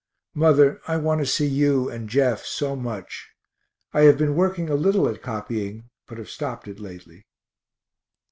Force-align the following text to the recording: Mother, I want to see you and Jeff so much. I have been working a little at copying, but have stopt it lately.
Mother, 0.33 0.81
I 0.87 0.97
want 0.97 1.19
to 1.21 1.27
see 1.27 1.45
you 1.45 1.87
and 1.87 2.09
Jeff 2.09 2.43
so 2.43 2.75
much. 2.75 3.33
I 3.93 4.01
have 4.05 4.17
been 4.17 4.33
working 4.33 4.67
a 4.67 4.73
little 4.73 5.07
at 5.07 5.21
copying, 5.21 5.89
but 6.07 6.17
have 6.17 6.27
stopt 6.27 6.67
it 6.67 6.79
lately. 6.79 7.27